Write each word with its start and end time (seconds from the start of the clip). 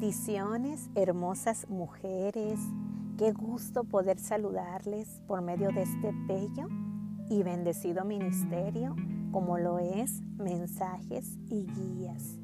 Bendiciones, 0.00 0.90
hermosas 0.94 1.68
mujeres. 1.68 2.60
Qué 3.18 3.32
gusto 3.32 3.82
poder 3.82 4.20
saludarles 4.20 5.08
por 5.26 5.42
medio 5.42 5.72
de 5.72 5.82
este 5.82 6.12
bello 6.28 6.68
y 7.28 7.42
bendecido 7.42 8.04
ministerio 8.04 8.94
como 9.32 9.58
lo 9.58 9.80
es 9.80 10.22
mensajes 10.36 11.36
y 11.50 11.66
guías. 11.66 12.38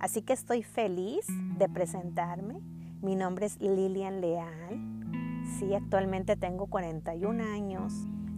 Así 0.00 0.22
que 0.22 0.32
estoy 0.32 0.64
feliz 0.64 1.24
de 1.56 1.68
presentarme. 1.68 2.60
Mi 3.00 3.14
nombre 3.14 3.46
es 3.46 3.60
Lilian 3.60 4.20
Leal. 4.20 5.46
Sí, 5.56 5.72
actualmente 5.74 6.34
tengo 6.34 6.66
41 6.66 7.44
años. 7.44 7.92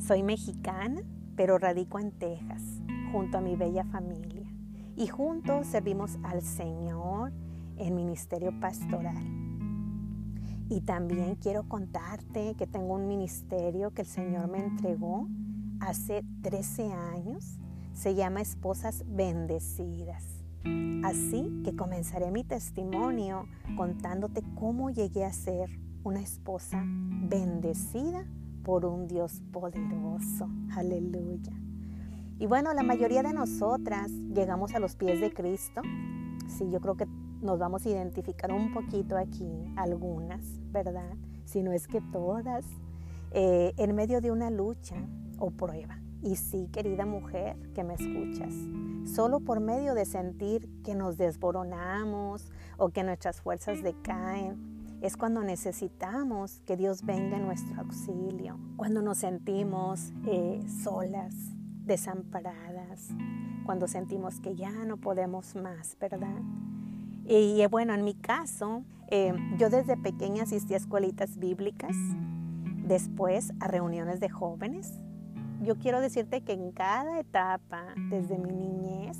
Soy 0.06 0.22
mexicana, 0.22 1.00
pero 1.34 1.56
radico 1.56 1.98
en 1.98 2.12
Texas, 2.12 2.62
junto 3.10 3.38
a 3.38 3.40
mi 3.40 3.56
bella 3.56 3.84
familia. 3.84 4.52
Y 4.96 5.06
juntos 5.06 5.66
servimos 5.66 6.18
al 6.22 6.42
Señor 6.42 7.32
en 7.80 7.94
ministerio 7.94 8.52
pastoral. 8.60 9.24
Y 10.68 10.82
también 10.82 11.34
quiero 11.34 11.68
contarte 11.68 12.54
que 12.54 12.66
tengo 12.66 12.94
un 12.94 13.08
ministerio 13.08 13.90
que 13.90 14.02
el 14.02 14.08
Señor 14.08 14.48
me 14.48 14.58
entregó 14.58 15.26
hace 15.80 16.24
13 16.42 16.92
años. 16.92 17.58
Se 17.92 18.14
llama 18.14 18.40
Esposas 18.40 19.04
Bendecidas. 19.08 20.24
Así 21.02 21.62
que 21.64 21.74
comenzaré 21.74 22.30
mi 22.30 22.44
testimonio 22.44 23.46
contándote 23.76 24.42
cómo 24.54 24.90
llegué 24.90 25.24
a 25.24 25.32
ser 25.32 25.70
una 26.04 26.20
esposa 26.20 26.84
bendecida 26.84 28.24
por 28.62 28.84
un 28.84 29.08
Dios 29.08 29.42
poderoso. 29.50 30.48
Aleluya. 30.76 31.52
Y 32.38 32.46
bueno, 32.46 32.72
la 32.74 32.82
mayoría 32.82 33.22
de 33.22 33.32
nosotras 33.32 34.10
llegamos 34.10 34.74
a 34.74 34.78
los 34.78 34.96
pies 34.96 35.20
de 35.20 35.32
Cristo. 35.32 35.82
Sí, 36.46 36.70
yo 36.70 36.80
creo 36.80 36.96
que 36.96 37.06
nos 37.40 37.58
vamos 37.58 37.86
a 37.86 37.88
identificar 37.88 38.52
un 38.52 38.72
poquito 38.72 39.16
aquí, 39.16 39.50
algunas, 39.76 40.40
¿verdad? 40.70 41.16
Si 41.44 41.62
no 41.62 41.72
es 41.72 41.86
que 41.86 42.00
todas, 42.00 42.64
eh, 43.32 43.72
en 43.76 43.94
medio 43.94 44.20
de 44.20 44.30
una 44.30 44.50
lucha 44.50 44.96
o 45.38 45.50
prueba. 45.50 45.98
Y 46.22 46.36
sí, 46.36 46.68
querida 46.70 47.06
mujer 47.06 47.56
que 47.72 47.82
me 47.82 47.94
escuchas, 47.94 48.52
solo 49.06 49.40
por 49.40 49.60
medio 49.60 49.94
de 49.94 50.04
sentir 50.04 50.68
que 50.84 50.94
nos 50.94 51.16
desboronamos 51.16 52.52
o 52.76 52.90
que 52.90 53.02
nuestras 53.02 53.40
fuerzas 53.40 53.82
decaen, 53.82 54.98
es 55.00 55.16
cuando 55.16 55.42
necesitamos 55.42 56.60
que 56.66 56.76
Dios 56.76 57.02
venga 57.04 57.38
en 57.38 57.46
nuestro 57.46 57.80
auxilio, 57.80 58.58
cuando 58.76 59.00
nos 59.00 59.18
sentimos 59.18 60.12
eh, 60.26 60.60
solas, 60.84 61.34
desamparadas, 61.84 63.08
cuando 63.64 63.88
sentimos 63.88 64.40
que 64.40 64.54
ya 64.54 64.84
no 64.84 64.98
podemos 64.98 65.54
más, 65.56 65.96
¿verdad? 65.98 66.42
Y 67.32 67.64
bueno, 67.68 67.94
en 67.94 68.02
mi 68.02 68.14
caso, 68.14 68.82
eh, 69.06 69.32
yo 69.56 69.70
desde 69.70 69.96
pequeña 69.96 70.42
asistí 70.42 70.74
a 70.74 70.78
escuelitas 70.78 71.38
bíblicas, 71.38 71.94
después 72.84 73.52
a 73.60 73.68
reuniones 73.68 74.18
de 74.18 74.28
jóvenes. 74.28 74.98
Yo 75.62 75.78
quiero 75.78 76.00
decirte 76.00 76.40
que 76.40 76.54
en 76.54 76.72
cada 76.72 77.20
etapa, 77.20 77.84
desde 78.10 78.36
mi 78.36 78.50
niñez, 78.50 79.16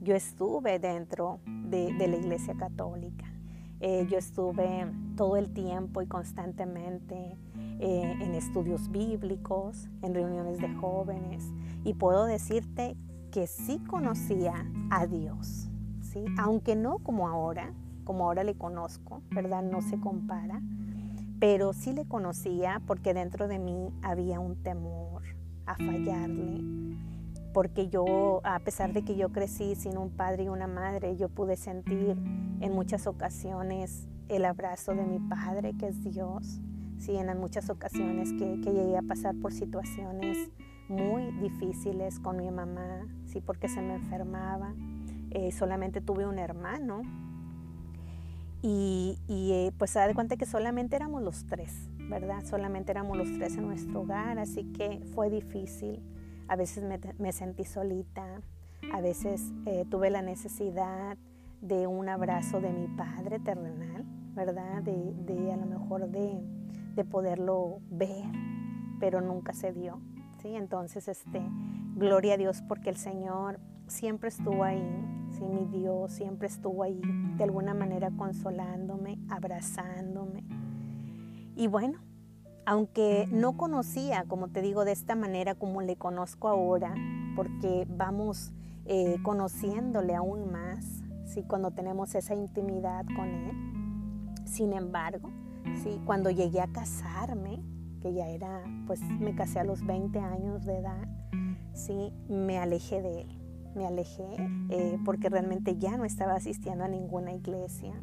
yo 0.00 0.16
estuve 0.16 0.80
dentro 0.80 1.38
de, 1.46 1.92
la 1.92 2.16
iglesia 2.16 2.56
católica. 2.56 3.26
Eh, 3.78 4.08
yo 4.10 4.18
estuve 4.18 4.92
todo 5.16 5.36
el 5.36 5.52
tiempo 5.52 6.02
y 6.02 6.08
constantemente 6.08 7.36
eh, 7.78 8.16
en 8.20 8.34
estudios 8.34 8.90
bíblicos, 8.90 9.88
en 10.02 10.12
reuniones 10.12 10.58
de 10.58 10.74
jóvenes, 10.74 11.44
y 11.84 11.94
puedo 11.94 12.24
decirte 12.24 12.96
que 13.30 13.46
sí 13.46 13.78
conocía 13.86 14.66
a 14.90 15.06
Dios 15.06 15.68
aunque 16.38 16.76
no 16.76 16.98
como 16.98 17.28
ahora, 17.28 17.72
como 18.04 18.24
ahora 18.24 18.44
le 18.44 18.54
conozco, 18.54 19.22
¿verdad? 19.30 19.62
No 19.62 19.82
se 19.82 19.98
compara, 20.00 20.62
pero 21.38 21.72
sí 21.72 21.92
le 21.92 22.06
conocía 22.06 22.82
porque 22.86 23.14
dentro 23.14 23.48
de 23.48 23.58
mí 23.58 23.92
había 24.02 24.40
un 24.40 24.56
temor 24.56 25.22
a 25.66 25.76
fallarle, 25.76 26.96
porque 27.52 27.88
yo, 27.88 28.40
a 28.44 28.58
pesar 28.60 28.92
de 28.92 29.02
que 29.02 29.16
yo 29.16 29.30
crecí 29.30 29.74
sin 29.74 29.98
un 29.98 30.10
padre 30.10 30.44
y 30.44 30.48
una 30.48 30.66
madre, 30.66 31.16
yo 31.16 31.28
pude 31.28 31.56
sentir 31.56 32.16
en 32.60 32.72
muchas 32.72 33.06
ocasiones 33.06 34.08
el 34.28 34.44
abrazo 34.44 34.94
de 34.94 35.04
mi 35.04 35.18
padre, 35.18 35.74
que 35.78 35.88
es 35.88 36.02
Dios, 36.02 36.60
sí, 36.98 37.16
en 37.16 37.38
muchas 37.38 37.70
ocasiones 37.70 38.32
que, 38.32 38.60
que 38.62 38.72
llegué 38.72 38.96
a 38.96 39.02
pasar 39.02 39.34
por 39.36 39.52
situaciones 39.52 40.50
muy 40.88 41.30
difíciles 41.32 42.18
con 42.20 42.38
mi 42.38 42.50
mamá, 42.50 43.06
sí, 43.26 43.40
porque 43.40 43.68
se 43.68 43.82
me 43.82 43.94
enfermaba 43.94 44.74
eh, 45.30 45.52
solamente 45.52 46.00
tuve 46.00 46.26
un 46.26 46.38
hermano 46.38 47.02
y, 48.62 49.16
eh, 49.28 49.72
pues 49.78 49.92
se 49.92 50.00
da 50.00 50.12
cuenta 50.14 50.36
que 50.36 50.46
solamente 50.46 50.96
éramos 50.96 51.22
los 51.22 51.46
tres, 51.46 51.88
¿verdad? 52.08 52.44
Solamente 52.44 52.90
éramos 52.90 53.16
los 53.16 53.32
tres 53.32 53.56
en 53.56 53.66
nuestro 53.66 54.00
hogar, 54.00 54.38
así 54.38 54.64
que 54.72 55.00
fue 55.14 55.30
difícil. 55.30 56.02
A 56.48 56.56
veces 56.56 56.84
me, 57.18 57.32
sentí 57.32 57.64
solita, 57.64 58.40
a 58.92 59.00
veces 59.00 59.52
eh, 59.66 59.84
tuve 59.88 60.10
la 60.10 60.22
necesidad 60.22 61.16
de 61.60 61.86
un 61.86 62.08
abrazo 62.08 62.60
de 62.60 62.72
mi 62.72 62.88
padre 62.88 63.38
terrenal, 63.38 64.04
¿verdad? 64.34 64.82
De, 64.82 65.52
a 65.52 65.56
lo 65.56 65.66
mejor 65.66 66.08
de, 66.08 66.40
de, 66.94 67.04
poderlo 67.04 67.80
ver, 67.90 68.24
pero 68.98 69.20
nunca 69.20 69.52
se 69.52 69.72
dio, 69.72 70.00
¿sí? 70.40 70.56
Entonces, 70.56 71.06
este, 71.06 71.42
gloria 71.96 72.34
a 72.34 72.36
Dios 72.38 72.62
porque 72.62 72.90
el 72.90 72.96
Señor 72.96 73.60
siempre 73.86 74.28
estuvo 74.28 74.64
ahí, 74.64 74.82
¿sí? 75.38 75.44
mi 75.44 75.66
Dios 75.66 76.12
siempre 76.12 76.48
estuvo 76.48 76.82
ahí, 76.82 77.00
de 77.36 77.44
alguna 77.44 77.74
manera 77.74 78.10
consolándome, 78.10 79.18
abrazándome. 79.28 80.44
Y 81.56 81.66
bueno, 81.66 81.98
aunque 82.66 83.28
no 83.30 83.56
conocía, 83.56 84.24
como 84.24 84.48
te 84.48 84.62
digo, 84.62 84.84
de 84.84 84.92
esta 84.92 85.14
manera 85.14 85.54
como 85.54 85.82
le 85.82 85.96
conozco 85.96 86.48
ahora, 86.48 86.94
porque 87.34 87.86
vamos 87.88 88.52
eh, 88.84 89.16
conociéndole 89.22 90.14
aún 90.14 90.50
más, 90.50 90.84
¿sí? 91.24 91.42
cuando 91.46 91.70
tenemos 91.70 92.14
esa 92.14 92.34
intimidad 92.34 93.04
con 93.16 93.28
Él. 93.28 93.56
Sin 94.44 94.72
embargo, 94.72 95.30
¿sí? 95.82 96.00
cuando 96.04 96.30
llegué 96.30 96.60
a 96.60 96.68
casarme, 96.68 97.62
que 98.00 98.14
ya 98.14 98.28
era, 98.28 98.62
pues 98.86 99.00
me 99.02 99.34
casé 99.34 99.58
a 99.58 99.64
los 99.64 99.84
20 99.84 100.20
años 100.20 100.64
de 100.64 100.78
edad, 100.78 101.08
¿sí? 101.72 102.12
me 102.28 102.58
alejé 102.58 103.02
de 103.02 103.22
Él 103.22 103.37
me 103.78 103.86
alejé 103.86 104.26
eh, 104.70 104.98
porque 105.04 105.28
realmente 105.28 105.76
ya 105.78 105.96
no 105.96 106.04
estaba 106.04 106.34
asistiendo 106.34 106.84
a 106.84 106.88
ninguna 106.88 107.32
iglesia 107.32 107.94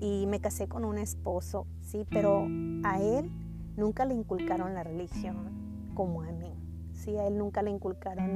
y 0.00 0.26
me 0.26 0.40
casé 0.40 0.66
con 0.66 0.84
un 0.84 0.98
esposo, 0.98 1.66
sí, 1.82 2.06
pero 2.10 2.46
a 2.84 3.00
él 3.00 3.30
nunca 3.76 4.06
le 4.06 4.14
inculcaron 4.14 4.74
la 4.74 4.82
religión 4.82 5.92
como 5.94 6.22
a 6.22 6.32
mí. 6.32 6.52
Sí, 6.94 7.16
a 7.16 7.26
él 7.26 7.36
nunca 7.36 7.62
le 7.62 7.70
inculcaron 7.70 8.34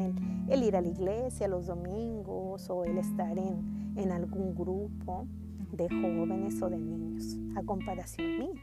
el, 0.49 0.63
ir 0.63 0.77
a 0.77 0.81
la 0.81 0.89
iglesia 0.89 1.49
los 1.49 1.67
domingos 1.67 2.69
o 2.69 2.85
el 2.85 2.99
estar 2.99 3.39
en, 3.39 3.95
en 3.97 4.13
algún 4.13 4.55
grupo 4.55 5.27
de 5.73 5.89
jóvenes 5.89 6.61
o 6.61 6.69
de 6.69 6.79
niños, 6.79 7.39
a 7.57 7.63
comparación 7.63 8.39
mía. 8.39 8.63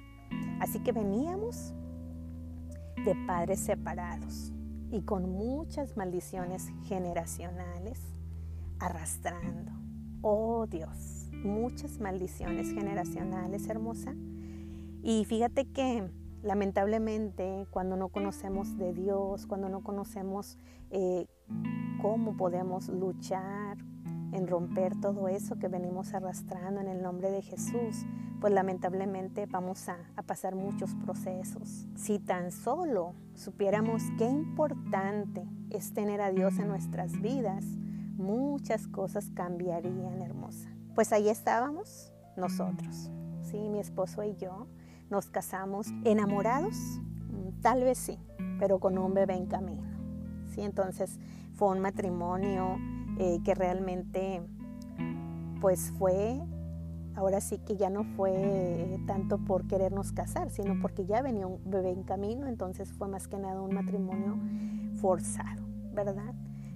Así 0.60 0.80
que 0.80 0.92
veníamos 0.92 1.74
de 3.04 3.16
padres 3.26 3.60
separados 3.60 4.55
y 4.92 5.02
con 5.02 5.30
muchas 5.30 5.98
maldiciones 5.98 6.72
generacionales 6.84 8.00
arrastrando. 8.80 9.72
Oh 10.22 10.68
Dios, 10.68 11.30
muchas 11.44 12.00
maldiciones 12.00 12.72
generacionales, 12.72 13.68
hermosa. 13.68 14.14
Y 15.04 15.26
fíjate 15.26 15.66
que 15.66 16.10
lamentablemente 16.42 17.68
cuando 17.72 17.96
no 17.96 18.10
conocemos 18.10 18.78
de 18.78 18.94
Dios, 18.94 19.46
cuando 19.46 19.70
no 19.70 19.82
conocemos 19.82 20.58
eh, 20.92 21.28
cómo 22.02 22.38
podemos 22.38 22.90
luchar 22.90 23.78
en 24.36 24.48
romper 24.48 25.00
todo 25.00 25.30
eso 25.30 25.58
que 25.58 25.70
venimos 25.70 26.14
arrastrando 26.14 26.82
en 26.82 26.88
el 26.88 27.02
nombre 27.02 27.32
de 27.32 27.42
Jesús, 27.42 28.06
pues 28.42 28.54
lamentablemente 28.54 29.46
vamos 29.46 29.88
a, 29.88 29.98
pasar 30.26 30.56
muchos 30.56 30.94
procesos. 30.96 31.88
Si 31.96 32.20
tan 32.20 32.52
solo 32.52 33.14
supiéramos 33.34 34.04
qué 34.18 34.26
importante 34.26 35.48
es 35.70 35.94
tener 35.94 36.20
a 36.22 36.32
Dios 36.32 36.60
en 36.60 36.68
nuestras 36.68 37.22
vidas, 37.22 37.64
muchas 38.18 38.88
cosas 38.88 39.32
cambiarían, 39.34 40.22
hermosa. 40.22 40.70
Pues 40.96 41.14
ahí 41.14 41.30
estábamos 41.30 42.12
nosotros, 42.36 43.10
¿sí? 43.42 43.58
mi 43.70 43.80
esposo 43.80 44.22
y 44.24 44.36
yo, 44.36 44.68
nos 45.10 45.28
casamos 45.28 45.88
enamorados, 46.04 46.76
mm, 47.30 47.62
tal 47.62 47.84
vez 47.84 47.98
sí, 47.98 48.20
pero 48.60 48.80
con 48.80 48.98
un 48.98 49.14
bebé 49.14 49.36
en 49.36 49.46
camino. 49.46 49.88
¿sí? 50.50 50.62
Entonces 50.62 51.20
fue 51.54 51.70
un 51.70 51.80
matrimonio 51.80 52.78
eh, 53.18 53.40
que 53.44 53.56
realmente 53.56 54.42
pues 55.62 55.92
fue, 55.98 56.40
ahora 57.16 57.42
sí 57.42 57.58
que 57.60 57.76
ya 57.76 57.90
no 57.90 58.04
fue 58.04 59.00
tanto 59.08 59.38
por 59.38 59.68
querernos 59.68 60.12
casar, 60.12 60.50
sino 60.50 60.80
porque 60.82 61.06
ya 61.06 61.22
venía 61.22 61.48
un 61.48 61.60
bebé 61.66 61.92
en 61.92 62.04
camino, 62.04 62.48
entonces 62.48 62.92
fue 62.94 63.08
más 63.08 63.28
que 63.28 63.38
nada 63.38 63.62
un 63.62 63.74
matrimonio 63.74 64.38
forzado, 65.02 65.64
¿verdad? 65.94 66.34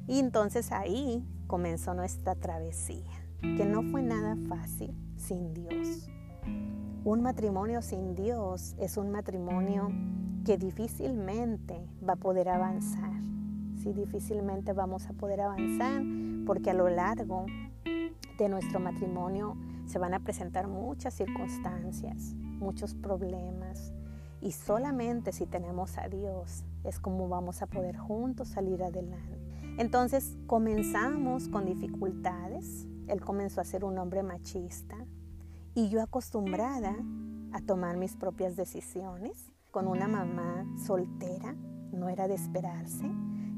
Y 0.07 0.19
entonces 0.19 0.71
ahí 0.71 1.23
comenzó 1.47 1.93
nuestra 1.93 2.35
travesía, 2.35 3.11
que 3.41 3.65
no 3.65 3.83
fue 3.83 4.01
nada 4.01 4.37
fácil 4.47 4.95
sin 5.17 5.53
Dios. 5.53 6.09
Un 7.03 7.21
matrimonio 7.21 7.81
sin 7.81 8.15
Dios 8.15 8.75
es 8.79 8.97
un 8.97 9.11
matrimonio 9.11 9.91
que 10.45 10.57
difícilmente 10.57 11.79
va 12.07 12.13
a 12.13 12.15
poder 12.15 12.49
avanzar. 12.49 13.11
Sí, 13.81 13.93
difícilmente 13.93 14.73
vamos 14.73 15.07
a 15.07 15.13
poder 15.13 15.39
avanzar 15.39 16.03
porque 16.45 16.69
a 16.69 16.73
lo 16.73 16.89
largo 16.89 17.45
de 18.37 18.49
nuestro 18.49 18.81
matrimonio 18.81 19.55
se 19.85 19.99
van 19.99 20.13
a 20.13 20.19
presentar 20.19 20.67
muchas 20.67 21.13
circunstancias, 21.13 22.33
muchos 22.35 22.93
problemas. 22.93 23.93
Y 24.41 24.51
solamente 24.51 25.31
si 25.31 25.45
tenemos 25.45 25.97
a 25.97 26.09
Dios 26.09 26.65
es 26.83 26.99
como 26.99 27.29
vamos 27.29 27.61
a 27.61 27.67
poder 27.67 27.97
juntos 27.97 28.49
salir 28.49 28.83
adelante. 28.83 29.39
Entonces 29.77 30.37
comenzamos 30.45 31.47
con 31.47 31.65
dificultades. 31.65 32.85
Él 33.07 33.21
comenzó 33.21 33.61
a 33.61 33.63
ser 33.63 33.85
un 33.85 33.97
hombre 33.97 34.23
machista, 34.23 34.97
y 35.73 35.87
yo 35.87 36.01
acostumbrada 36.01 36.95
a 37.53 37.61
tomar 37.61 37.95
mis 37.95 38.17
propias 38.17 38.57
decisiones, 38.57 39.51
con 39.71 39.87
una 39.87 40.07
mamá 40.07 40.65
soltera, 40.85 41.55
no 41.93 42.09
era 42.09 42.27
de 42.27 42.35
esperarse. 42.35 43.09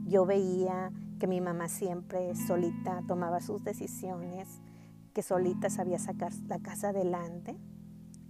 Yo 0.05 0.25
veía 0.25 0.91
que 1.19 1.27
mi 1.27 1.41
mamá 1.41 1.67
siempre 1.67 2.35
solita 2.35 3.03
tomaba 3.07 3.41
sus 3.41 3.63
decisiones, 3.63 4.61
que 5.13 5.21
solita 5.21 5.69
sabía 5.69 5.99
sacar 5.99 6.31
la 6.47 6.59
casa 6.59 6.89
adelante. 6.89 7.57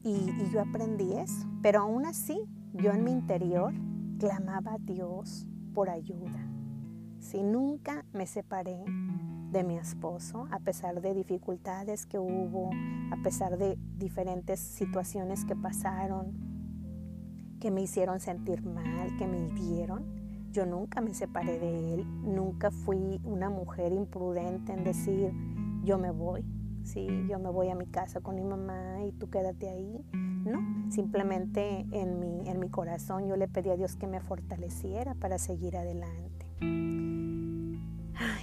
Y, 0.04 0.50
yo 0.52 0.62
aprendí 0.62 1.14
eso. 1.14 1.48
Pero 1.62 1.82
aún 1.82 2.06
así, 2.06 2.50
yo 2.74 2.92
en 2.92 3.04
mi 3.04 3.12
interior 3.12 3.74
clamaba 4.20 4.74
a 4.74 4.78
Dios 4.80 5.48
por 5.74 5.90
ayuda. 5.90 6.48
Si 7.20 7.44
nunca 7.44 8.04
me 8.14 8.26
separé 8.26 8.84
de 9.52 9.64
mi 9.64 9.78
esposo, 9.78 10.48
a 10.52 10.60
pesar 10.60 11.02
de 11.02 11.14
dificultades 11.14 12.06
que 12.06 12.18
hubo, 12.18 12.72
a 13.12 13.22
pesar 13.22 13.58
de 13.58 13.78
diferentes 13.98 14.60
situaciones 14.60 15.46
que 15.46 15.56
pasaron, 15.56 16.34
que 17.60 17.70
me 17.70 17.82
hicieron 17.82 18.20
sentir 18.20 18.64
mal, 18.66 19.16
que 19.18 19.28
me 19.28 19.40
hirieron. 19.40 20.21
Yo 20.52 20.66
nunca 20.66 21.00
me 21.00 21.14
separé 21.14 21.60
de 21.60 21.94
él, 21.94 22.06
nunca 22.24 22.72
fui 22.72 23.22
una 23.24 23.50
mujer 23.50 23.94
imprudente 23.94 24.74
en 24.74 24.84
decir, 24.84 25.32
yo 25.84 25.98
me 25.98 26.12
voy, 26.12 26.44
sí, 26.84 27.08
yo 27.30 27.40
me 27.40 27.50
voy 27.50 27.70
a 27.70 27.76
mi 27.76 27.86
casa 27.86 28.20
con 28.20 28.36
mi 28.36 28.44
mamá 28.44 29.04
y 29.06 29.14
tú 29.14 29.30
quédate 29.30 29.70
ahí. 29.70 30.06
No, 30.12 30.92
simplemente 30.92 31.86
en 31.92 32.20
mi, 32.20 32.50
en 32.50 32.60
mi 32.60 32.70
corazón 32.70 33.28
yo 33.28 33.38
le 33.38 33.48
pedí 33.48 33.70
a 33.70 33.78
Dios 33.78 33.96
que 33.96 34.08
me 34.08 34.20
fortaleciera 34.20 35.14
para 35.14 35.38
seguir 35.38 35.78
adelante. 35.78 36.48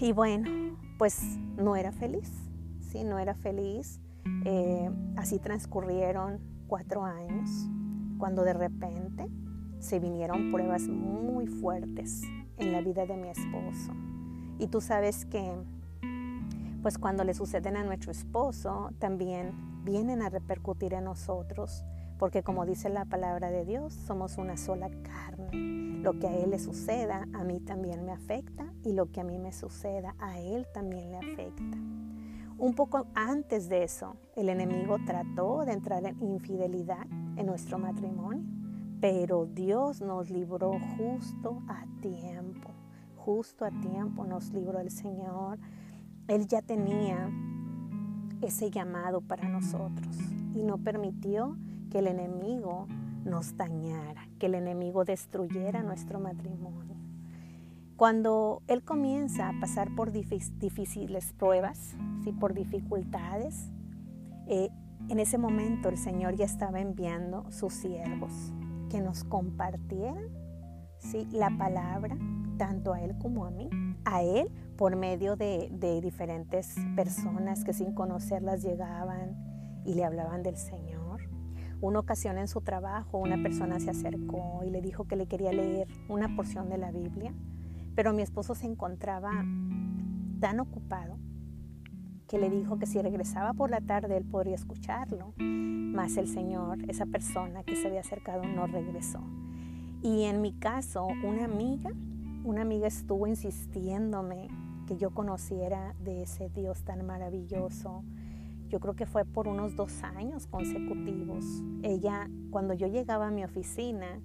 Y 0.00 0.12
bueno, 0.12 0.48
pues 0.96 1.38
no 1.56 1.76
era 1.76 1.92
feliz, 1.92 2.32
¿sí? 2.80 3.04
No 3.04 3.18
era 3.18 3.34
feliz. 3.34 4.00
Eh, 4.44 4.90
así 5.16 5.38
transcurrieron 5.38 6.38
cuatro 6.68 7.04
años, 7.04 7.50
cuando 8.18 8.44
de 8.44 8.52
repente 8.52 9.28
se 9.80 9.98
vinieron 9.98 10.50
pruebas 10.50 10.82
muy 10.88 11.46
fuertes 11.46 12.22
en 12.56 12.72
la 12.72 12.80
vida 12.80 13.06
de 13.06 13.16
mi 13.16 13.28
esposo. 13.28 13.92
Y 14.58 14.66
tú 14.66 14.80
sabes 14.80 15.24
que, 15.24 15.54
pues 16.82 16.98
cuando 16.98 17.24
le 17.24 17.34
suceden 17.34 17.76
a 17.76 17.84
nuestro 17.84 18.10
esposo, 18.10 18.90
también 18.98 19.52
vienen 19.84 20.22
a 20.22 20.28
repercutir 20.28 20.94
en 20.94 21.04
nosotros, 21.04 21.84
porque 22.18 22.42
como 22.42 22.66
dice 22.66 22.88
la 22.88 23.04
palabra 23.04 23.50
de 23.50 23.64
Dios, 23.64 23.94
somos 23.94 24.38
una 24.38 24.56
sola 24.56 24.90
carne. 25.02 25.50
Lo 26.02 26.18
que 26.18 26.26
a 26.26 26.36
él 26.36 26.50
le 26.50 26.58
suceda, 26.58 27.26
a 27.32 27.44
mí 27.44 27.60
también 27.60 28.04
me 28.04 28.12
afecta 28.12 28.66
y 28.84 28.92
lo 28.92 29.10
que 29.10 29.20
a 29.20 29.24
mí 29.24 29.38
me 29.38 29.52
suceda, 29.52 30.14
a 30.18 30.38
él 30.40 30.66
también 30.72 31.10
le 31.12 31.18
afecta. 31.18 31.78
Un 32.58 32.74
poco 32.74 33.06
antes 33.14 33.68
de 33.68 33.84
eso, 33.84 34.16
el 34.34 34.48
enemigo 34.48 34.96
trató 35.06 35.64
de 35.64 35.72
entrar 35.72 36.04
en 36.04 36.20
infidelidad 36.20 37.06
en 37.36 37.46
nuestro 37.46 37.78
matrimonio, 37.78 38.37
pero 39.00 39.46
Dios 39.46 40.00
nos 40.00 40.30
libró 40.30 40.78
justo 40.96 41.62
a 41.68 41.84
tiempo, 42.00 42.70
justo 43.16 43.64
a 43.64 43.70
tiempo 43.70 44.24
nos 44.24 44.52
libró 44.52 44.80
el 44.80 44.90
Señor. 44.90 45.58
Él 46.26 46.46
ya 46.46 46.62
tenía 46.62 47.30
ese 48.40 48.70
llamado 48.70 49.20
para 49.20 49.48
nosotros 49.48 50.16
y 50.54 50.62
no 50.62 50.78
permitió 50.78 51.56
que 51.90 52.00
el 52.00 52.08
enemigo 52.08 52.86
nos 53.24 53.56
dañara, 53.56 54.28
que 54.38 54.46
el 54.46 54.54
enemigo 54.54 55.04
destruyera 55.04 55.82
nuestro 55.82 56.18
matrimonio. 56.18 56.96
Cuando 57.96 58.62
él 58.68 58.82
comienza 58.84 59.48
a 59.48 59.60
pasar 59.60 59.94
por 59.94 60.12
difíciles 60.12 61.32
pruebas, 61.32 61.96
¿sí? 62.22 62.32
por 62.32 62.54
dificultades, 62.54 63.70
eh, 64.46 64.70
en 65.08 65.18
ese 65.18 65.36
momento 65.36 65.88
el 65.88 65.98
Señor 65.98 66.36
ya 66.36 66.44
estaba 66.44 66.80
enviando 66.80 67.50
sus 67.50 67.72
siervos 67.72 68.52
que 68.88 69.00
nos 69.00 69.24
compartieran 69.24 70.28
¿sí? 70.98 71.26
la 71.32 71.50
palabra, 71.56 72.16
tanto 72.56 72.92
a 72.92 73.02
Él 73.02 73.16
como 73.18 73.44
a 73.44 73.50
mí. 73.50 73.68
A 74.04 74.22
Él 74.22 74.50
por 74.76 74.96
medio 74.96 75.36
de, 75.36 75.68
de 75.72 76.00
diferentes 76.00 76.74
personas 76.96 77.64
que 77.64 77.72
sin 77.72 77.94
conocerlas 77.94 78.62
llegaban 78.62 79.82
y 79.84 79.94
le 79.94 80.04
hablaban 80.04 80.42
del 80.42 80.56
Señor 80.56 80.98
una 81.80 82.00
ocasión 82.00 82.38
en 82.38 82.48
su 82.48 82.60
trabajo 82.60 83.18
una 83.18 83.40
persona 83.40 83.78
se 83.78 83.90
acercó 83.90 84.62
y 84.64 84.70
le 84.70 84.80
dijo 84.80 85.06
que 85.06 85.16
le 85.16 85.26
quería 85.26 85.52
leer 85.52 85.86
una 86.08 86.34
porción 86.34 86.68
de 86.68 86.78
la 86.78 86.90
Biblia, 86.90 87.32
pero 87.94 88.12
mi 88.12 88.22
esposo 88.22 88.54
se 88.54 88.66
encontraba 88.66 89.30
tan 90.40 90.60
ocupado 90.60 91.18
que 92.28 92.38
le 92.38 92.50
dijo 92.50 92.78
que 92.78 92.86
si 92.86 93.00
regresaba 93.00 93.54
por 93.54 93.70
la 93.70 93.80
tarde 93.80 94.16
él 94.16 94.24
podría 94.24 94.54
escucharlo, 94.54 95.32
mas 95.38 96.16
el 96.18 96.28
Señor, 96.28 96.78
esa 96.88 97.06
persona 97.06 97.64
que 97.64 97.74
se 97.74 97.88
había 97.88 98.00
acercado, 98.00 98.44
no 98.44 98.66
regresó. 98.66 99.20
Y 100.02 100.24
en 100.24 100.42
mi 100.42 100.52
caso, 100.52 101.06
una 101.24 101.46
amiga, 101.46 101.90
una 102.44 102.62
amiga 102.62 102.86
estuvo 102.86 103.26
insistiéndome 103.26 104.48
que 104.86 104.96
yo 104.96 105.10
conociera 105.10 105.94
de 106.04 106.22
ese 106.22 106.50
Dios 106.50 106.82
tan 106.82 107.04
maravilloso, 107.04 108.04
yo 108.68 108.80
creo 108.80 108.94
que 108.94 109.06
fue 109.06 109.24
por 109.24 109.48
unos 109.48 109.76
dos 109.76 110.02
años 110.02 110.46
consecutivos. 110.46 111.44
Ella, 111.82 112.28
cuando 112.50 112.74
yo 112.74 112.86
llegaba 112.86 113.28
a 113.28 113.30
mi 113.30 113.42
oficina, 113.42 114.20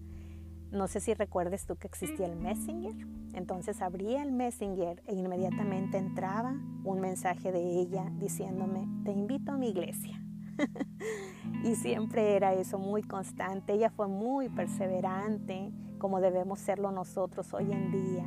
no 0.73 0.87
sé 0.87 0.99
si 0.99 1.13
recuerdes 1.13 1.65
tú 1.65 1.75
que 1.75 1.87
existía 1.87 2.25
el 2.25 2.35
Messenger. 2.35 2.93
Entonces 3.33 3.81
abría 3.81 4.23
el 4.23 4.31
Messenger 4.31 5.03
e 5.05 5.13
inmediatamente 5.13 5.97
entraba 5.97 6.55
un 6.83 6.99
mensaje 6.99 7.51
de 7.51 7.61
ella 7.79 8.11
diciéndome, 8.17 8.87
te 9.05 9.11
invito 9.11 9.51
a 9.51 9.57
mi 9.57 9.69
iglesia. 9.69 10.19
y 11.63 11.75
siempre 11.75 12.35
era 12.35 12.53
eso, 12.53 12.79
muy 12.79 13.03
constante. 13.03 13.73
Ella 13.73 13.91
fue 13.91 14.07
muy 14.07 14.49
perseverante, 14.49 15.71
como 15.99 16.19
debemos 16.19 16.59
serlo 16.59 16.91
nosotros 16.91 17.53
hoy 17.53 17.71
en 17.71 17.91
día. 17.91 18.25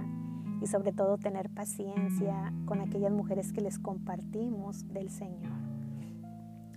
Y 0.62 0.68
sobre 0.68 0.92
todo 0.92 1.18
tener 1.18 1.50
paciencia 1.50 2.52
con 2.64 2.80
aquellas 2.80 3.12
mujeres 3.12 3.52
que 3.52 3.60
les 3.60 3.78
compartimos 3.78 4.88
del 4.92 5.10
Señor. 5.10 5.52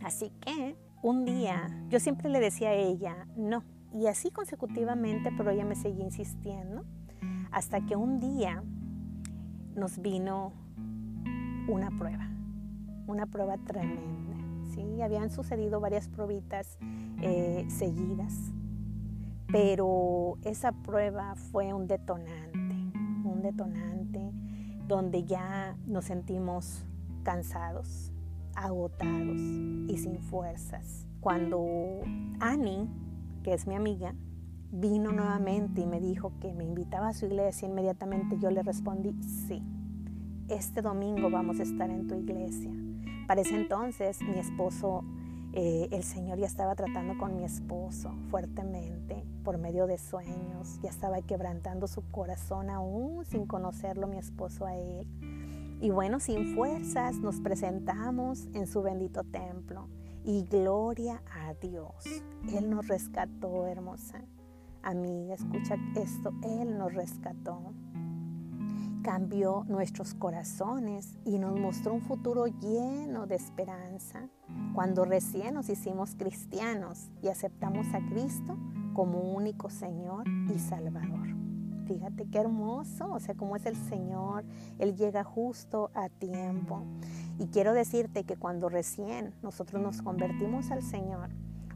Así 0.03 0.31
que 0.41 0.75
un 1.01 1.25
día 1.25 1.85
yo 1.89 1.99
siempre 1.99 2.29
le 2.29 2.39
decía 2.39 2.69
a 2.69 2.73
ella, 2.73 3.27
no, 3.37 3.63
y 3.93 4.07
así 4.07 4.31
consecutivamente, 4.31 5.31
pero 5.35 5.51
ella 5.51 5.65
me 5.65 5.75
seguía 5.75 6.05
insistiendo, 6.05 6.85
hasta 7.51 7.85
que 7.85 7.95
un 7.95 8.19
día 8.19 8.63
nos 9.75 9.99
vino 9.99 10.53
una 11.67 11.89
prueba, 11.91 12.29
una 13.07 13.25
prueba 13.25 13.57
tremenda. 13.57 14.37
¿sí? 14.73 15.01
Habían 15.01 15.31
sucedido 15.31 15.79
varias 15.79 16.07
pruebitas 16.07 16.77
eh, 17.21 17.65
seguidas, 17.69 18.33
pero 19.51 20.37
esa 20.43 20.71
prueba 20.71 21.35
fue 21.35 21.73
un 21.73 21.87
detonante, 21.87 22.75
un 23.23 23.41
detonante 23.41 24.31
donde 24.87 25.23
ya 25.23 25.75
nos 25.85 26.05
sentimos 26.05 26.85
cansados, 27.23 28.11
agotados 28.55 29.37
y 29.37 29.97
sin 29.97 30.19
fuerzas. 30.19 31.07
Cuando 31.19 32.01
Annie, 32.39 32.87
que 33.43 33.53
es 33.53 33.67
mi 33.67 33.75
amiga, 33.75 34.13
vino 34.71 35.11
nuevamente 35.11 35.81
y 35.81 35.85
me 35.85 35.99
dijo 35.99 36.33
que 36.39 36.53
me 36.53 36.63
invitaba 36.63 37.09
a 37.09 37.13
su 37.13 37.25
iglesia, 37.25 37.67
inmediatamente 37.67 38.37
yo 38.39 38.51
le 38.51 38.61
respondí, 38.61 39.13
sí, 39.23 39.63
este 40.47 40.81
domingo 40.81 41.29
vamos 41.29 41.59
a 41.59 41.63
estar 41.63 41.89
en 41.89 42.07
tu 42.07 42.15
iglesia. 42.15 42.71
Para 43.27 43.41
ese 43.41 43.55
entonces 43.55 44.21
mi 44.21 44.39
esposo, 44.39 45.03
eh, 45.53 45.87
el 45.91 46.03
Señor 46.03 46.39
ya 46.39 46.47
estaba 46.47 46.75
tratando 46.75 47.17
con 47.17 47.35
mi 47.35 47.43
esposo 47.43 48.11
fuertemente 48.29 49.23
por 49.43 49.57
medio 49.57 49.87
de 49.87 49.97
sueños, 49.97 50.79
ya 50.81 50.89
estaba 50.89 51.21
quebrantando 51.21 51.87
su 51.87 52.01
corazón 52.11 52.69
aún 52.69 53.25
sin 53.25 53.45
conocerlo 53.45 54.07
mi 54.07 54.17
esposo 54.17 54.65
a 54.65 54.75
él. 54.75 55.07
Y 55.81 55.91
bueno, 55.91 56.19
sin 56.19 56.55
fuerzas 56.55 57.19
nos 57.19 57.39
presentamos 57.39 58.47
en 58.53 58.67
su 58.67 58.81
bendito 58.81 59.23
templo. 59.23 59.87
Y 60.23 60.43
gloria 60.43 61.21
a 61.33 61.53
Dios. 61.55 62.05
Él 62.53 62.69
nos 62.69 62.87
rescató, 62.87 63.67
hermosa. 63.67 64.21
Amiga, 64.83 65.33
escucha 65.33 65.75
esto. 65.95 66.33
Él 66.43 66.77
nos 66.77 66.93
rescató. 66.93 67.73
cambió 69.01 69.65
nuestros 69.67 70.13
corazones 70.13 71.17
y 71.25 71.39
nos 71.39 71.57
mostró 71.59 71.93
un 71.93 72.01
futuro 72.01 72.45
lleno 72.47 73.27
de 73.27 73.35
esperanza. 73.35 74.29
Cuando 74.73 75.05
recién 75.05 75.53
nos 75.55 75.69
hicimos 75.69 76.15
cristianos 76.15 77.09
y 77.21 77.29
aceptamos 77.29 77.87
a 77.93 78.05
Cristo 78.09 78.57
como 78.93 79.19
único 79.19 79.69
Señor 79.69 80.25
y 80.53 80.59
Salvador. 80.59 81.29
Fíjate 81.87 82.29
qué 82.29 82.37
hermoso, 82.39 83.11
o 83.11 83.19
sea, 83.19 83.33
cómo 83.35 83.55
es 83.55 83.65
el 83.65 83.75
Señor. 83.75 84.43
Él 84.77 84.95
llega 84.95 85.23
justo 85.23 85.89
a 85.95 86.09
tiempo. 86.09 86.83
Y 87.39 87.47
quiero 87.47 87.73
decirte 87.73 88.25
que 88.25 88.35
cuando 88.35 88.67
recién 88.67 89.33
nosotros 89.41 89.81
nos 89.81 90.01
convertimos 90.01 90.71
al 90.71 90.83
Señor, 90.83 91.29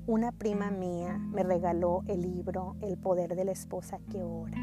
una 0.05 0.33
prima 0.33 0.69
mía 0.69 1.17
me 1.17 1.41
regaló 1.41 2.03
el 2.07 2.21
libro 2.21 2.75
El 2.81 2.97
poder 2.97 3.33
de 3.37 3.45
la 3.45 3.53
esposa 3.53 3.97
que 4.11 4.21
ora. 4.21 4.57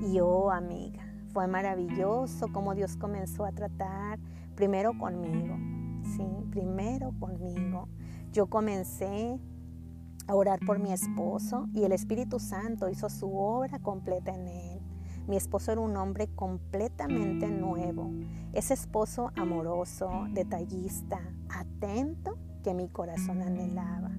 Y 0.00 0.18
oh, 0.20 0.50
amiga, 0.50 1.04
fue 1.34 1.46
maravilloso 1.46 2.48
cómo 2.54 2.74
Dios 2.74 2.96
comenzó 2.96 3.44
a 3.44 3.52
tratar 3.52 4.18
primero 4.54 4.96
conmigo, 4.98 5.56
sí, 6.16 6.26
primero 6.50 7.12
conmigo. 7.20 7.88
Yo 8.32 8.46
comencé 8.46 9.38
a 10.26 10.34
orar 10.34 10.58
por 10.60 10.78
mi 10.78 10.90
esposo 10.90 11.68
y 11.74 11.84
el 11.84 11.92
Espíritu 11.92 12.38
Santo 12.38 12.88
hizo 12.88 13.10
su 13.10 13.36
obra 13.36 13.78
completa 13.78 14.34
en 14.34 14.48
él. 14.48 14.79
Mi 15.26 15.36
esposo 15.36 15.72
era 15.72 15.80
un 15.80 15.96
hombre 15.96 16.28
completamente 16.34 17.48
nuevo, 17.48 18.10
ese 18.52 18.74
esposo 18.74 19.30
amoroso, 19.36 20.10
detallista, 20.32 21.20
atento 21.48 22.36
que 22.62 22.74
mi 22.74 22.88
corazón 22.88 23.42
anhelaba. 23.42 24.10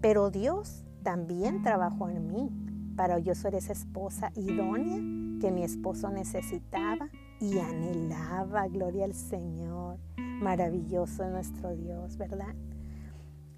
Pero 0.00 0.30
Dios 0.30 0.84
también 1.02 1.62
trabajó 1.62 2.08
en 2.08 2.30
mí 2.30 2.50
para 2.96 3.18
yo 3.18 3.34
ser 3.34 3.54
esa 3.54 3.72
esposa 3.72 4.30
idónea 4.36 4.98
que 5.40 5.50
mi 5.50 5.64
esposo 5.64 6.10
necesitaba 6.10 7.08
y 7.40 7.58
anhelaba. 7.58 8.68
Gloria 8.68 9.04
al 9.04 9.14
Señor. 9.14 9.98
Maravilloso 10.16 11.28
nuestro 11.28 11.74
Dios, 11.74 12.16
¿verdad? 12.16 12.54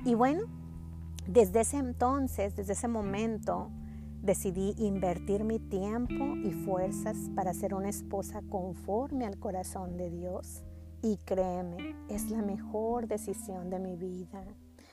Y 0.05 0.15
bueno, 0.15 0.43
desde 1.27 1.61
ese 1.61 1.79
entonces, 1.79 2.55
desde 2.57 2.75
ese 2.75 2.89
momento, 2.89 3.71
decidí 4.23 4.75
invertir 4.79 5.45
mi 5.45 5.59
tiempo 5.59 6.37
y 6.37 6.51
fuerzas 6.51 7.17
para 7.35 7.55
ser 7.55 7.75
una 7.75 7.89
esposa 7.89 8.43
conforme 8.49 9.27
al 9.27 9.39
corazón 9.39 9.97
de 9.97 10.11
Dios. 10.11 10.63
Y 11.03 11.19
créeme, 11.19 11.95
es 12.09 12.31
la 12.31 12.43
mejor 12.43 13.07
decisión 13.07 13.71
de 13.71 13.79
mi 13.79 13.97
vida. 13.97 14.45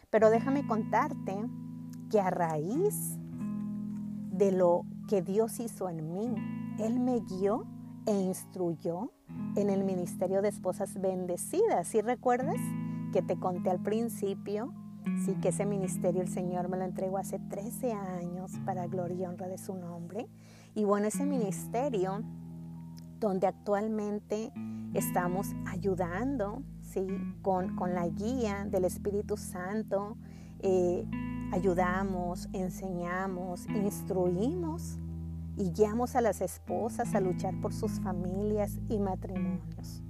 Pero 0.10 0.30
déjame 0.30 0.68
contarte 0.68 1.36
que 2.10 2.20
a 2.20 2.30
raíz 2.30 3.18
de 4.32 4.52
lo 4.52 4.86
que 5.08 5.22
Dios 5.22 5.60
hizo 5.60 5.90
en 5.90 6.14
mí. 6.14 6.36
Él 6.80 7.00
me 7.00 7.20
guió 7.20 7.66
e 8.06 8.12
instruyó 8.12 9.12
en 9.56 9.70
el 9.70 9.84
ministerio 9.84 10.42
de 10.42 10.50
esposas 10.50 11.00
bendecidas. 11.00 11.88
¿Sí 11.88 12.02
recuerdas 12.02 12.58
que 13.12 13.22
te 13.22 13.40
conté 13.40 13.70
al 13.70 13.80
principio? 13.80 14.74
Sí, 15.26 15.36
que 15.42 15.50
ese 15.50 15.66
ministerio 15.66 16.22
el 16.22 16.28
Señor 16.28 16.70
me 16.70 16.78
lo 16.78 16.84
entregó 16.84 17.18
hace 17.18 17.40
13 17.40 17.94
años 17.94 18.52
para 18.66 18.88
gloria 18.88 19.16
y 19.18 19.26
honra 19.26 19.48
de 19.48 19.58
su 19.58 19.76
nombre. 19.76 20.28
Y 20.76 20.84
bueno, 20.84 21.08
ese 21.08 21.26
ministerio 21.26 22.24
donde 23.20 23.48
actualmente 23.48 24.52
estamos 24.94 25.56
ayudando, 25.66 26.64
¿sí? 26.82 27.08
Con, 27.42 27.76
con 27.76 27.94
la 27.94 28.08
guía 28.08 28.66
del 28.66 28.86
Espíritu 28.86 29.38
Santo, 29.38 30.18
eh, 30.60 31.06
ayudamos, 31.54 32.50
enseñamos, 32.54 33.68
instruimos 33.68 34.98
y 35.56 35.72
guiamos 35.72 36.16
a 36.16 36.22
las 36.22 36.42
esposas 36.42 37.14
a 37.16 37.22
luchar 37.22 37.60
por 37.62 37.74
sus 37.74 38.00
familias 38.02 38.80
y 38.90 39.00
matrimonios. 39.00 40.02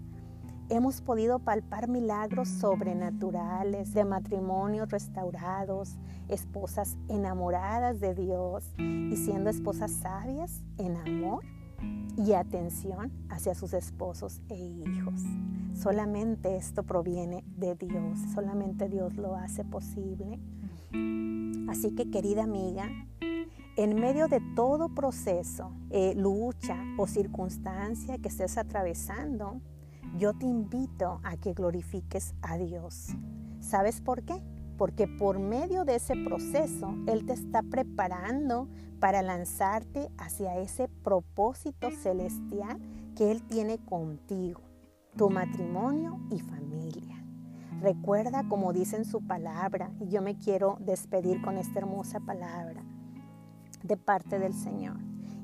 Hemos 0.73 1.01
podido 1.01 1.37
palpar 1.37 1.87
milagros 1.87 2.49
sobrenaturales 2.49 3.93
de 3.93 4.05
matrimonios 4.05 4.89
restaurados, 4.89 5.99
esposas 6.29 6.97
enamoradas 7.09 7.99
de 7.99 8.15
Dios 8.15 8.63
y 8.79 9.15
siendo 9.15 9.51
esposas 9.51 9.91
sabias 9.91 10.63
en 10.79 10.97
amor 10.97 11.43
y 12.17 12.33
atención 12.33 13.11
hacia 13.29 13.53
sus 13.53 13.75
esposos 13.75 14.41
e 14.49 14.55
hijos. 14.55 15.21
Solamente 15.75 16.55
esto 16.55 16.81
proviene 16.81 17.43
de 17.55 17.75
Dios, 17.75 18.17
solamente 18.33 18.89
Dios 18.89 19.13
lo 19.13 19.35
hace 19.35 19.63
posible. 19.63 20.39
Así 21.69 21.93
que 21.93 22.09
querida 22.09 22.45
amiga, 22.45 22.89
en 23.77 23.93
medio 23.93 24.27
de 24.27 24.41
todo 24.55 24.89
proceso, 24.89 25.71
eh, 25.91 26.15
lucha 26.15 26.83
o 26.97 27.05
circunstancia 27.05 28.17
que 28.17 28.29
estés 28.29 28.57
atravesando, 28.57 29.61
yo 30.17 30.33
te 30.33 30.45
invito 30.45 31.19
a 31.23 31.37
que 31.37 31.53
glorifiques 31.53 32.35
a 32.41 32.57
Dios. 32.57 33.09
¿Sabes 33.59 34.01
por 34.01 34.23
qué? 34.23 34.41
Porque 34.77 35.07
por 35.07 35.39
medio 35.39 35.85
de 35.85 35.95
ese 35.95 36.15
proceso, 36.15 36.93
Él 37.07 37.25
te 37.25 37.33
está 37.33 37.63
preparando 37.63 38.67
para 38.99 39.21
lanzarte 39.21 40.09
hacia 40.17 40.57
ese 40.57 40.87
propósito 41.03 41.89
celestial 41.91 42.79
que 43.15 43.31
Él 43.31 43.43
tiene 43.43 43.77
contigo, 43.79 44.61
tu 45.17 45.29
matrimonio 45.29 46.19
y 46.29 46.39
familia. 46.39 47.23
Recuerda 47.81 48.47
como 48.47 48.71
dice 48.71 48.95
en 48.95 49.05
su 49.05 49.25
palabra, 49.25 49.91
y 49.99 50.09
yo 50.09 50.21
me 50.21 50.37
quiero 50.37 50.77
despedir 50.79 51.41
con 51.41 51.57
esta 51.57 51.79
hermosa 51.79 52.19
palabra 52.19 52.83
de 53.83 53.97
parte 53.97 54.39
del 54.39 54.53
Señor. 54.53 54.97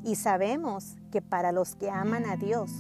Y 0.04 0.16
sabemos 0.16 0.96
que 1.12 1.22
para 1.22 1.52
los 1.52 1.76
que 1.76 1.90
aman 1.90 2.26
a 2.26 2.38
Dios, 2.38 2.72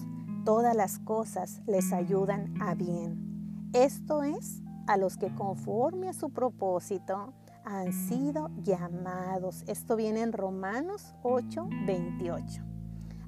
todas 0.43 0.75
las 0.75 0.99
cosas 0.99 1.61
les 1.67 1.93
ayudan 1.93 2.53
a 2.61 2.75
bien. 2.75 3.69
Esto 3.73 4.23
es 4.23 4.61
a 4.87 4.97
los 4.97 5.17
que 5.17 5.33
conforme 5.35 6.09
a 6.09 6.13
su 6.13 6.29
propósito 6.31 7.33
han 7.65 7.93
sido 7.93 8.49
llamados. 8.63 9.63
Esto 9.67 9.95
viene 9.95 10.21
en 10.21 10.33
Romanos 10.33 11.13
8, 11.23 11.67
28. 11.85 12.63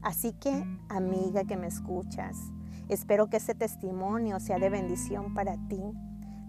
Así 0.02 0.34
que, 0.34 0.66
amiga 0.90 1.44
que 1.44 1.58
me 1.58 1.68
escuchas, 1.68 2.38
espero 2.90 3.30
que 3.30 3.38
ese 3.38 3.54
testimonio 3.54 4.40
sea 4.40 4.58
de 4.58 4.70
bendición 4.70 5.34
para 5.34 5.58
ti 5.68 5.82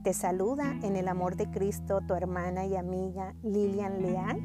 te 0.02 0.14
saluda 0.14 0.64
en 0.82 0.96
el 0.96 1.06
amor 1.06 1.36
de 1.36 1.48
Cristo 1.48 2.00
tu 2.00 2.14
hermana 2.14 2.66
y 2.66 2.74
amiga 2.74 3.36
Lilian 3.44 4.02
Leal 4.02 4.40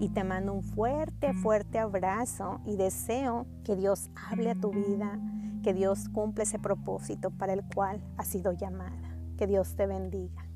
y 0.00 0.08
te 0.08 0.24
mando 0.24 0.52
un 0.52 0.64
fuerte, 0.64 1.34
fuerte 1.34 1.78
abrazo 1.78 2.60
y 2.64 2.74
deseo 2.74 3.46
que 3.62 3.76
Dios 3.76 4.10
hable 4.28 4.50
a 4.50 4.54
tu 4.56 4.72
vida, 4.72 5.20
que 5.68 5.74
Dios 5.74 6.08
cumpla 6.14 6.44
ese 6.44 6.58
propósito 6.58 7.28
para 7.28 7.52
el 7.52 7.60
cual 7.74 8.00
has 8.16 8.28
sido 8.28 8.52
llamada. 8.52 8.96
Que 9.36 9.46
Dios 9.46 9.76
te 9.76 9.86
bendiga. 9.86 10.48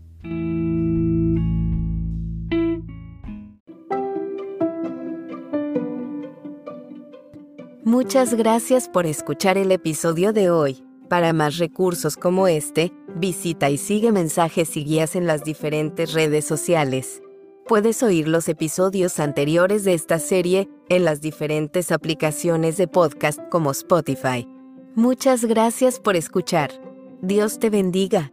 Muchas 7.84 8.32
gracias 8.32 8.88
por 8.88 9.04
escuchar 9.04 9.58
el 9.58 9.70
episodio 9.70 10.32
de 10.32 10.48
hoy. 10.48 10.82
Para 11.10 11.34
más 11.34 11.58
recursos 11.58 12.16
como 12.16 12.48
este, 12.48 12.90
visita 13.14 13.68
y 13.68 13.76
sigue 13.76 14.12
mensajes 14.12 14.78
y 14.78 14.84
guías 14.84 15.14
en 15.14 15.26
las 15.26 15.44
diferentes 15.44 16.14
redes 16.14 16.46
sociales. 16.46 17.20
Puedes 17.68 18.02
oír 18.02 18.28
los 18.28 18.48
episodios 18.48 19.20
anteriores 19.20 19.84
de 19.84 19.92
esta 19.92 20.18
serie 20.18 20.70
en 20.88 21.04
las 21.04 21.20
diferentes 21.20 21.92
aplicaciones 21.92 22.78
de 22.78 22.88
podcast 22.88 23.40
como 23.50 23.72
Spotify. 23.72 24.48
Muchas 24.94 25.46
gracias 25.46 25.98
por 25.98 26.16
escuchar. 26.16 26.70
Dios 27.22 27.58
te 27.58 27.70
bendiga. 27.70 28.30